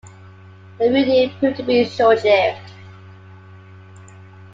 [0.79, 2.71] The reunion proved to be short-lived.